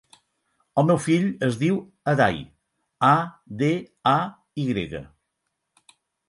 El 0.81 0.85
meu 0.91 0.99
fill 1.07 1.27
es 1.47 1.59
diu 1.63 1.77
Aday: 2.13 2.39
a, 3.11 3.13
de, 3.61 3.69
a, 4.15 4.15
i 4.63 4.67
grega. 4.71 5.05